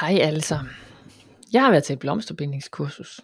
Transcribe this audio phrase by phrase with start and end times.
[0.00, 0.74] Hej alle sammen.
[1.52, 3.20] Jeg har været til et blomsterbindingskursus.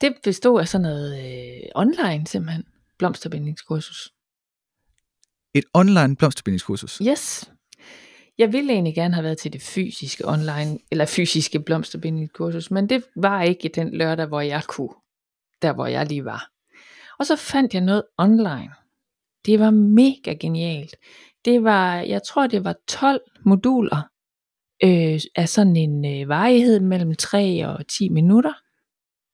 [0.00, 2.64] Det bestod af sådan noget øh, online simpelthen,
[2.98, 4.12] blomsterbindingskursus.
[5.54, 6.98] Et online blomsterbindingskursus.
[7.08, 7.50] Yes.
[8.38, 13.04] Jeg ville egentlig gerne have været til det fysiske online, eller fysiske blomsterbindingskursus, men det
[13.16, 14.94] var ikke den lørdag, hvor jeg kunne,
[15.62, 16.50] der hvor jeg lige var.
[17.18, 18.72] Og så fandt jeg noget online.
[19.46, 20.96] Det var mega genialt.
[21.44, 24.11] Det var, jeg tror det var 12 moduler,
[24.84, 28.52] øh, af sådan en øh, varighed mellem 3 og 10 minutter.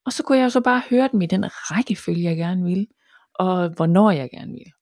[0.06, 2.86] Og så kunne jeg jo så bare høre dem i den rækkefølge, jeg gerne ville,
[3.34, 4.73] og hvornår jeg gerne ville.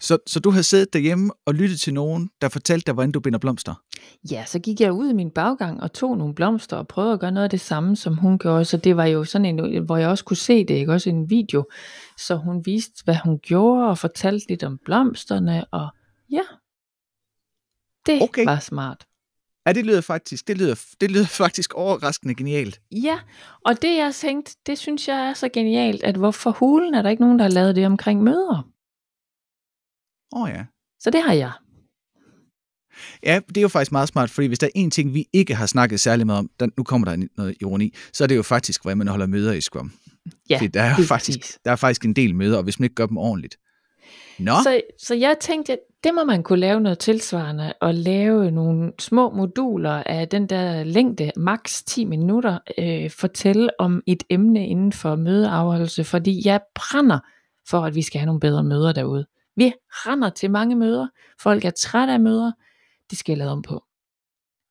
[0.00, 3.20] Så, så du har siddet derhjemme og lyttet til nogen, der fortalte dig, hvordan du
[3.20, 3.74] binder blomster?
[4.30, 7.20] Ja, så gik jeg ud i min baggang og tog nogle blomster og prøvede at
[7.20, 8.64] gøre noget af det samme, som hun gjorde.
[8.64, 10.92] Så det var jo sådan en, hvor jeg også kunne se det, ikke?
[10.92, 11.64] Også en video.
[12.18, 15.64] Så hun viste, hvad hun gjorde og fortalte lidt om blomsterne.
[15.64, 15.88] Og
[16.30, 16.42] ja,
[18.06, 18.44] det Okay.
[18.44, 19.06] var smart.
[19.70, 22.80] Ja, det lyder faktisk, det lyder, det lyder faktisk overraskende genialt.
[22.92, 23.18] Ja,
[23.64, 27.10] og det jeg tænkte, det synes jeg er så genialt, at hvorfor hulen er der
[27.10, 28.68] ikke nogen, der har lavet det omkring møder?
[30.36, 30.64] Åh oh, ja.
[31.00, 31.52] Så det har jeg.
[33.22, 35.54] Ja, det er jo faktisk meget smart, fordi hvis der er en ting, vi ikke
[35.54, 38.42] har snakket særlig meget om, der, nu kommer der noget ironi, så er det jo
[38.42, 39.92] faktisk, hvordan man holder møder i Scrum.
[40.50, 41.58] Ja, Fordi der er, faktisk, præcis.
[41.64, 43.56] der er faktisk en del møder, og hvis man ikke gør dem ordentligt.
[44.38, 48.50] Nå, Så, så jeg tænkte, at det må man kunne lave noget tilsvarende, og lave
[48.50, 54.66] nogle små moduler af den der længde, maks 10 minutter, øh, fortælle om et emne
[54.66, 57.18] inden for mødeafholdelse, fordi jeg brænder
[57.68, 59.26] for, at vi skal have nogle bedre møder derude.
[59.56, 61.08] Vi render til mange møder,
[61.40, 62.52] folk er trætte af møder,
[63.10, 63.84] det skal lave om på.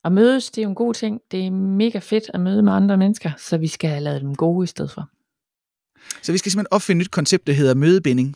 [0.04, 2.74] Og mødes, det er jo en god ting, det er mega fedt at møde med
[2.74, 5.10] andre mennesker, så vi skal have lavet dem gode i stedet for.
[6.22, 8.36] så vi skal simpelthen opfinde et nyt koncept, der hedder mødebinding.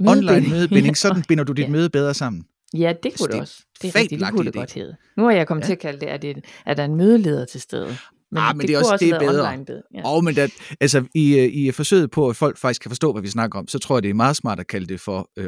[0.00, 1.68] Online mødebinding, sådan binder du dit Ja.
[1.68, 2.44] møde bedre sammen.
[2.78, 3.62] Ja, det kunne det det er også.
[3.82, 4.58] Det er rigtigt, det kunne det idé.
[4.58, 4.96] godt hedde.
[5.16, 5.66] Nu har jeg kommet Ja.
[5.66, 6.36] til at kalde det, at, det,
[6.66, 7.86] at der er en mødeleder til stede.
[7.86, 9.48] Men, Ah, men det, det er kunne også- også det er bedre.
[9.52, 9.80] online bed.
[9.94, 10.02] Ja.
[10.08, 10.48] Og men der,
[10.80, 13.68] altså, i, øh, i forsøget på, at folk faktisk kan forstå, hvad vi snakker om,
[13.68, 15.44] så tror jeg, det er meget smart at kalde det for, øh,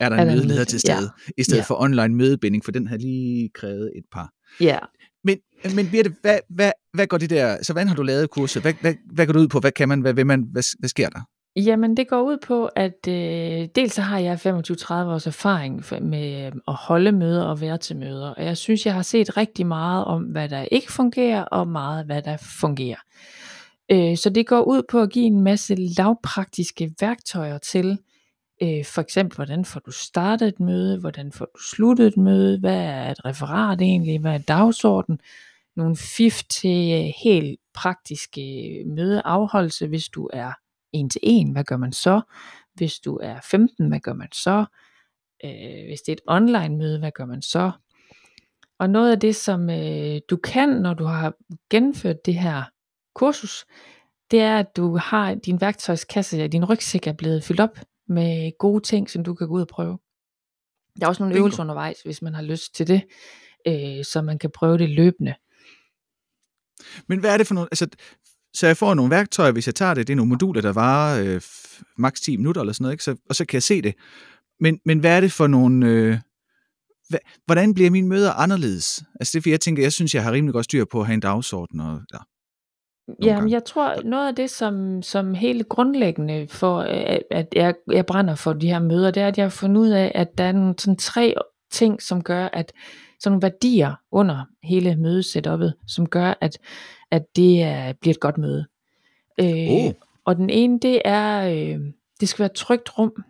[0.00, 0.96] er der Er en der en mødeleder møde- til ja.
[0.96, 1.64] stede, i stedet Ja.
[1.64, 4.30] for online mødebinding, for den har lige krævet et par.
[4.60, 4.78] ja.
[5.24, 5.38] Men,
[5.74, 8.62] men Birte, hvad, hvad, hvad går det der, så hvordan har du lavet kurset?
[8.62, 9.60] Hvad, hvad, hvad går det ud på?
[9.60, 10.00] Hvad kan man?
[10.00, 10.44] Hvad vil man?
[10.52, 11.20] Hvad, hvad sker der?
[11.56, 16.46] Jamen det går ud på, at øh, dels så har jeg 25-30 års erfaring med
[16.46, 18.30] øh, at holde møder og være til møder.
[18.30, 22.06] Og jeg synes, jeg har set rigtig meget om, hvad der ikke fungerer, og meget,
[22.06, 22.98] hvad der fungerer.
[23.92, 27.98] Øh, så det går ud på at give en masse lavpraktiske værktøjer til,
[28.62, 32.58] øh, for eksempel, hvordan får du startet et møde, hvordan får du sluttet et møde,
[32.60, 35.20] hvad er et referat egentlig, hvad er dagsorden,
[35.76, 40.52] nogle fif til øh, helt praktiske øh, mødeafholdelse, hvis du er
[40.92, 42.20] en til en, hvad gør man så?
[42.74, 44.64] Hvis du er 15, hvad gør man så?
[45.44, 47.70] Øh, hvis det er et online møde, hvad gør man så?
[48.78, 51.34] Og noget af det, som øh, du kan, når du har
[51.70, 52.62] gennemført det her
[53.14, 53.66] kursus,
[54.30, 58.82] det er, at du har din værktøjskasse, din rygsæk er blevet fyldt op med gode
[58.82, 59.98] ting, som du kan gå ud og prøve.
[61.00, 61.42] Der er også nogle Bingo.
[61.42, 63.02] øvelser undervejs, hvis man har lyst til det,
[63.66, 65.34] øh, så man kan prøve det løbende.
[67.06, 67.88] Men hvad er det for nogle, altså,
[68.54, 71.24] så jeg får nogle værktøjer, hvis jeg tager det, det er nogle moduler, der varer
[71.24, 71.40] øh,
[71.98, 73.04] maks 10 minutter eller sådan noget, ikke?
[73.04, 73.94] Så, og så kan jeg se det.
[74.60, 76.18] Men, men hvad er det for nogle, øh,
[77.08, 79.04] hvad, hvordan bliver mine møder anderledes?
[79.20, 81.06] Altså det er fordi, jeg tænker, jeg synes, jeg har rimelig godt styr på at
[81.06, 82.18] have en dagsorden, og ja,
[83.22, 83.52] Jamen, gange.
[83.52, 88.34] jeg tror, noget af det, som, som helt grundlæggende for, øh, at jeg, jeg brænder
[88.34, 90.52] for de her møder, det er, at jeg har fundet ud af, at der er
[90.52, 91.34] nogle sådan tre
[91.70, 92.72] ting, som gør, at
[93.20, 96.58] sådan nogle værdier under hele mødesetupet, som gør, at,
[97.10, 98.66] at det er, bliver et godt møde.
[99.40, 99.92] Øh, Oh.
[100.24, 101.80] Og den ene, det er, øh,
[102.20, 103.24] det skal være et trygt rum.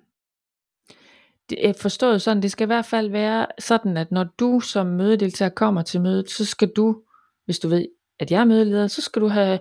[1.51, 4.87] Det er forstået sådan, det skal i hvert fald være sådan, at når du som
[4.87, 7.03] mødedeltager kommer til mødet, så skal du,
[7.45, 7.87] hvis du ved,
[8.19, 9.59] at jeg er mødeleder, så skal du have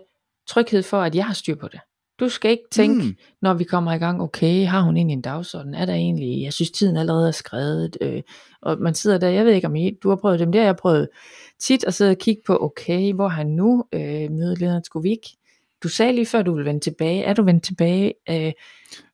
[0.47, 1.79] tryghed for, at jeg har styr på det.
[2.19, 3.15] Du skal ikke tænke, Mm.
[3.41, 5.73] når vi kommer i gang, okay, har hun egentlig en dagsorden?
[5.73, 8.21] Er der egentlig, jeg synes tiden allerede er skrevet, øh,
[8.61, 10.67] og man sidder der, jeg ved ikke om I, du har prøvet dem der, jeg
[10.69, 11.09] har prøvet
[11.59, 15.29] tit at sidde og kigge på, okay, hvor han nu, øh, mødelederen, skulle vi ikke?
[15.83, 18.13] Du sagde lige før, du vil vende tilbage, er du vendt tilbage?
[18.29, 18.51] Øh,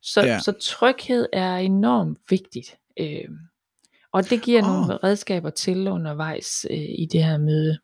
[0.02, 0.40] så, Ja.
[0.40, 3.30] så tryghed er enormt vigtigt, øh,
[4.14, 4.68] og det giver oh.
[4.68, 7.78] nogle redskaber til undervejs øh, i det her møde.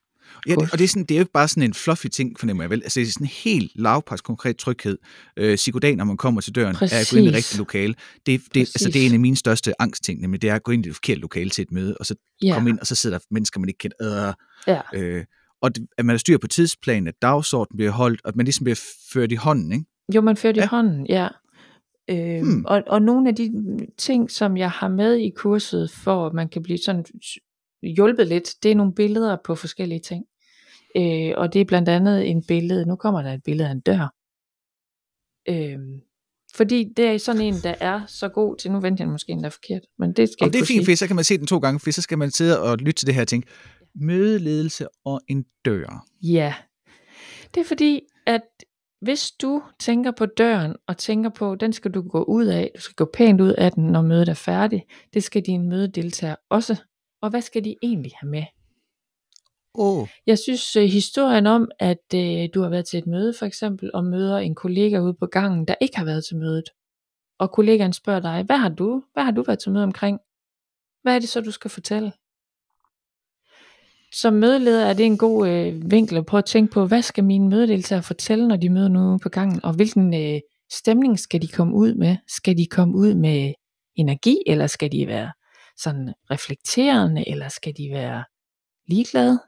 [0.47, 2.39] Ja, det, og det er, sådan, det er jo ikke bare sådan en fluffy ting,
[2.39, 2.83] fornemmer jeg vel.
[2.83, 4.97] Altså, det er sådan en helt lavpres konkret tryghed.
[5.37, 7.35] Øh, psykodan, når man kommer til døren, er at gå ind i det Præcis.
[7.35, 7.95] rigtige lokale.
[8.25, 10.71] Det, det, altså, det er en af mine største angstting, nemlig det er at gå
[10.71, 12.95] ind i det forkerte lokale til et møde, og så Ja, komme ind, og så
[12.95, 14.27] sidder der mennesker, man ikke kender.
[14.27, 14.33] Øh,
[14.67, 14.81] ja.
[14.93, 15.23] øh,
[15.61, 18.45] og det, at man har styr på tidsplanen, at dagsordenen bliver holdt, og at man
[18.45, 18.79] ligesom bliver
[19.13, 19.85] ført i hånden, ikke?
[20.15, 20.65] Jo, man fører det Ja.
[20.65, 21.27] i hånden, ja.
[22.09, 22.39] Hmm.
[22.41, 22.65] hmm.
[22.65, 23.51] og, og nogle af de
[23.97, 27.05] ting, som jeg har med i kurset, for at man kan blive sådan
[27.81, 30.25] hjulpet lidt, det er nogle billeder på forskellige ting.
[30.95, 33.79] Øh, og det er blandt andet en billede, nu kommer der et billede af en
[33.79, 34.13] dør.
[35.49, 35.79] Øh,
[36.55, 39.47] fordi det er sådan en, der er så god til, nu venter jeg måske endda
[39.47, 41.57] forkert, men det skal Og det er fint, for så kan man se den to
[41.57, 43.47] gange, for så skal man sidde og lytte til det her tænke,
[43.95, 46.05] mødeledelse og en dør.
[46.23, 46.53] Ja,
[47.53, 48.41] det er fordi, at
[49.01, 52.81] hvis du tænker på døren, og tænker på, den skal du gå ud af, du
[52.81, 54.83] skal gå pænt ud af den, når mødet er færdigt,
[55.13, 56.75] det skal dine mødedeltagere også.
[57.21, 58.44] Og hvad skal de egentlig have med?
[59.73, 63.45] Oh, Jeg synes øh, historien om, at øh, du har været til et møde for
[63.45, 66.69] eksempel, og møder en kollega ude på gangen, der ikke har været til mødet.
[67.39, 70.19] Og kollegaen spørger dig, hvad har du, hvad har du været til møde omkring?
[71.01, 72.12] Hvad er det så, du skal fortælle?
[74.13, 77.24] Som mødeleder er det en god øh, vinkel at prøve at tænke på, hvad skal
[77.24, 80.39] mine mødedeltagere fortælle, når de møder nu på gangen, og hvilken øh,
[80.71, 82.17] stemning skal de komme ud med?
[82.27, 83.53] Skal de komme ud med
[83.95, 85.31] energi, eller skal de være
[85.77, 88.23] sådan reflekterende, eller skal de være
[88.88, 89.39] ligeglade?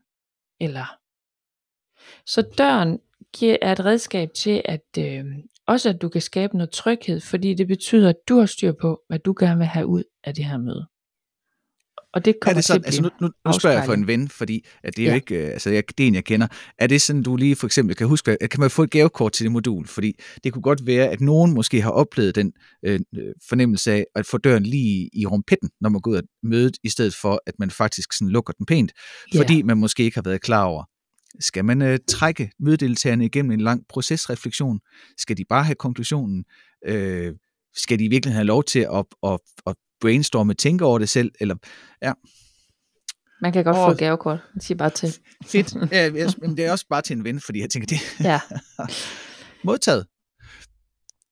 [0.60, 0.86] Eller
[2.26, 3.00] så døren
[3.34, 5.26] giver, er et redskab til, at øh,
[5.68, 9.02] også at du kan skabe noget tryghed, fordi det betyder, at du har styr på,
[9.08, 10.88] hvad du gerne vil have ud af det her møde.
[12.14, 13.94] Og det er kommer det sådan, til at altså nu, nu, nu spørger jeg for
[13.94, 15.16] en ven, fordi at det er jo Ja.
[15.16, 16.48] ikke, øh, altså jeg, det er en, jeg kender.
[16.78, 19.32] Er det sådan, du lige for eksempel kan huske, at kan man få et gavekort
[19.32, 19.88] til det modul?
[19.88, 20.14] Fordi
[20.44, 22.54] det kunne godt være, at nogen måske har oplevet den
[22.86, 26.22] øh, øh, fornemmelse af at få døren lige i rumpetten, når man går ud af
[26.44, 28.92] mødet, i stedet for, at man faktisk sådan lukker den pænt,
[29.34, 29.40] Ja.
[29.40, 30.84] fordi man måske ikke har været klar over,
[31.40, 34.80] skal man øh, trække mødedeltagerne igennem en lang procesreflektion?
[35.18, 36.46] Skal de bare have konklusionen?
[36.88, 37.34] Øh,
[37.76, 41.32] skal de virkelig have lov til at, at, at brainstorme, tænke over det selv?
[41.40, 41.56] Eller,
[42.02, 42.14] ja,
[43.42, 43.92] Man kan godt Åh.
[43.92, 44.40] få gavekort.
[44.60, 45.14] Sig bare til.
[45.52, 45.92] fedt.
[45.92, 48.40] Ja, men det er også bare til en ven, fordi jeg tænker, det Ja.
[49.68, 50.06] modtaget.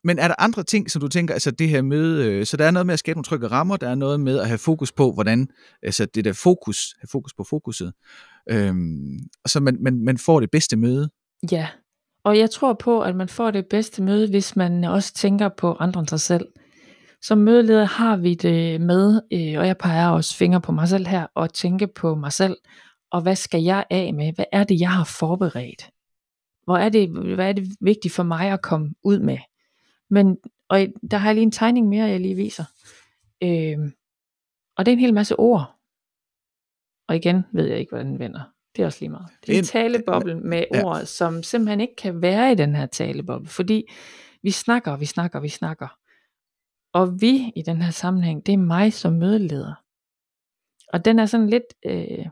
[0.04, 2.66] Men er der andre ting, som du tænker, altså det her møde, øh, så der
[2.66, 4.92] er noget med at skabe nogle trygge rammer, der er noget med at have fokus
[4.92, 5.48] på, hvordan,
[5.84, 7.94] altså det der fokus, have fokus på fokuset,
[8.50, 11.10] øhm, og så man, man, man får det bedste møde.
[11.52, 11.68] Ja,
[12.24, 15.74] og jeg tror på, at man får det bedste møde, hvis man også tænker på
[15.80, 16.46] andre end sig selv.
[17.22, 21.08] Som mødeleder har vi det med, øh, og jeg peger også fingre på mig selv
[21.08, 22.58] her, og tænke på mig selv,
[23.12, 24.34] og hvad skal jeg af med?
[24.34, 25.90] Hvad er det, jeg har forberedt?
[26.64, 29.38] Hvor er det, hvad er det vigtigt for mig at komme ud med?
[30.10, 30.38] Men,
[30.70, 32.64] og der har jeg lige en tegning mere, jeg lige viser.
[33.44, 33.92] Øh,
[34.78, 35.76] og det er en hel masse ord.
[37.08, 38.42] Og igen ved jeg ikke, hvordan den vender.
[38.76, 39.28] Det er også lige meget.
[39.46, 40.84] Det er en taleboble med ja.
[40.84, 43.84] ord, som simpelthen ikke kan være i den her taleboble, fordi
[44.44, 45.98] vi snakker, vi snakker, vi snakker.
[46.94, 49.74] Og vi i den her sammenhæng, det er mig som mødeleder.
[50.94, 52.26] Og den er sådan lidt øh,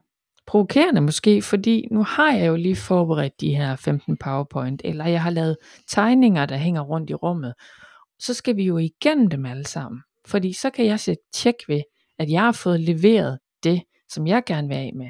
[0.47, 5.23] provokerende måske, fordi nu har jeg jo lige forberedt de her 15 PowerPoint, eller jeg
[5.23, 5.57] har lavet
[5.87, 7.53] tegninger, der hænger rundt i rummet.
[8.19, 10.01] Så skal vi jo igennem dem alle sammen.
[10.27, 11.81] Fordi så kan jeg sætte tjek ved,
[12.19, 15.09] at jeg har fået leveret det, som jeg gerne vil af med.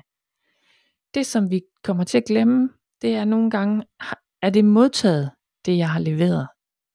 [1.14, 2.70] Det, som vi kommer til at glemme,
[3.02, 3.84] det er nogle gange,
[4.42, 5.32] er det modtaget,
[5.66, 6.48] det jeg har leveret?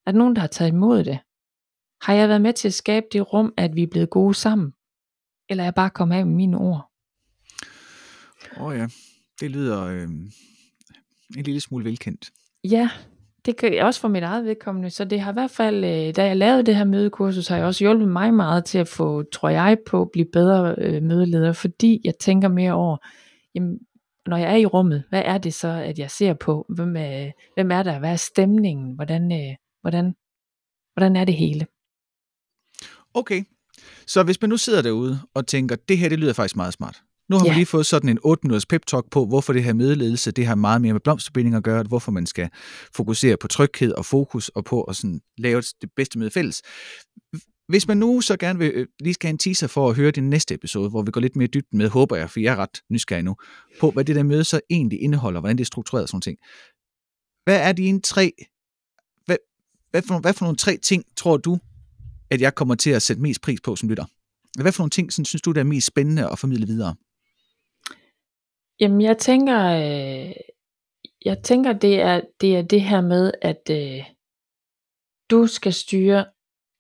[0.07, 1.19] Er der nogen, der har taget imod det?
[2.05, 4.73] Har jeg været med til at skabe det rum, at vi er blevet gode sammen?
[5.49, 6.91] Eller er jeg bare kommet af med mine ord?
[8.57, 8.87] Åh oh ja,
[9.41, 10.03] det lyder øh,
[11.37, 12.31] en lille smule velkendt.
[12.65, 12.91] Ja,
[13.45, 14.91] det kan også for mit eget vedkommende.
[14.91, 17.67] Så det har i hvert fald, øh, da jeg lavede det her mødekursus, har jeg
[17.67, 21.53] også hjulpet mig meget til at få, tror jeg, på at blive bedre øh, mødeleder,
[21.53, 22.97] fordi jeg tænker mere over,
[23.55, 23.79] jamen,
[24.27, 26.67] når jeg er i rummet, hvad er det så, at jeg ser på?
[26.69, 27.99] Hvem er, hvem er der?
[27.99, 28.95] Hvad er stemningen?
[28.95, 30.15] Hvordan, øh, hvordan,
[30.95, 31.67] hvordan er det hele?
[33.15, 33.45] Okay,
[34.07, 37.03] så hvis man nu sidder derude og tænker, det her det lyder faktisk meget smart.
[37.29, 37.51] Nu har Ja.
[37.51, 40.47] man lige fået sådan en 8 minutters pep talk på, hvorfor det her mødeledelse, det
[40.47, 42.49] har meget mere med blomsterbinding at gøre, hvorfor man skal
[42.95, 46.63] fokusere på tryghed og fokus og på at sådan lave det bedste møde fælles.
[47.69, 50.11] Hvis man nu så gerne vil øh, lige skal have en teaser for at høre
[50.11, 52.57] din næste episode, hvor vi går lidt mere dybden med, håber jeg, for jeg er
[52.57, 53.37] ret nysgerrig nu,
[53.81, 56.39] på hvad det der møde så egentlig indeholder, hvordan det er struktureret og sådan ting.
[57.45, 58.33] Hvad er dine tre,
[59.27, 59.37] hvad,
[59.91, 61.59] hvad, for, hvad for nogle tre ting, tror du,
[62.35, 64.05] at jeg kommer til at sætte mest pris på som lytter?
[64.63, 66.95] Hvad for nogle ting sådan, synes du, der er mest spændende at formidle videre?
[68.81, 70.33] Jamen, jeg tænker, øh,
[71.25, 74.05] jeg tænker det, er, det er det her med, at øh,
[75.31, 76.25] du skal styre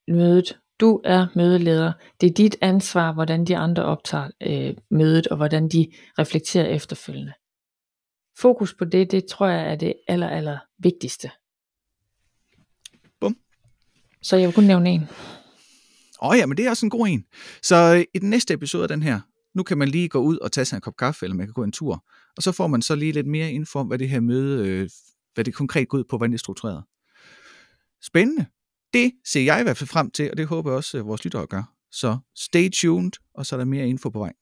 [0.08, 0.58] mødet.
[0.80, 1.92] Du er mødeleder.
[2.20, 7.32] Det er dit ansvar, hvordan de andre optager øh, mødet, og hvordan de reflekterer efterfølgende.
[8.38, 11.30] Fokus på det, det tror jeg er det aller, aller vigtigste.
[13.20, 13.36] Bum.
[14.22, 15.08] Så jeg vil kun nævne en.
[16.24, 17.24] Åh oh ja, men det er også en god en.
[17.62, 19.20] Så øh, i den næste episode af den her,
[19.54, 21.52] nu kan man lige gå ud og tage sig en kop kaffe, eller man kan
[21.52, 22.04] gå en tur,
[22.36, 24.90] og så får man så lige lidt mere info om, hvad det her møde, øh,
[25.34, 26.84] hvad det konkret går ud på, hvordan det er struktureret.
[28.02, 28.46] Spændende.
[28.94, 31.24] Det ser jeg i hvert fald frem til, og det håber jeg også, at vores
[31.24, 31.62] lyttere gør.
[31.90, 34.32] Så stay tuned, og så er der mere info på vej.